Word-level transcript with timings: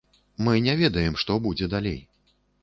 Мы 0.47 0.53
не 0.67 0.73
ведаем, 0.79 1.19
што 1.25 1.37
будзе 1.45 1.69
далей. 1.75 1.99